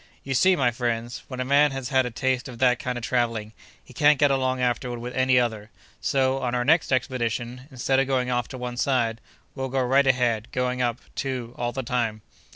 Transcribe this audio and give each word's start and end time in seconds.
"You 0.23 0.33
see, 0.33 0.55
my 0.55 0.71
friends, 0.71 1.21
when 1.27 1.39
a 1.39 1.45
man 1.45 1.69
has 1.73 1.89
had 1.89 2.07
a 2.07 2.09
taste 2.09 2.47
of 2.47 2.57
that 2.57 2.79
kind 2.79 2.97
of 2.97 3.03
travelling, 3.03 3.53
he 3.83 3.93
can't 3.93 4.17
get 4.17 4.31
along 4.31 4.59
afterward 4.59 4.97
with 4.97 5.13
any 5.15 5.39
other; 5.39 5.69
so, 5.99 6.39
on 6.39 6.55
our 6.55 6.65
next 6.65 6.91
expedition, 6.91 7.67
instead 7.69 7.99
of 7.99 8.07
going 8.07 8.31
off 8.31 8.47
to 8.47 8.57
one 8.57 8.77
side, 8.77 9.21
we'll 9.53 9.69
go 9.69 9.83
right 9.83 10.07
ahead, 10.07 10.47
going 10.51 10.81
up, 10.81 11.01
too, 11.13 11.53
all 11.55 11.71
the 11.71 11.83
time." 11.83 12.23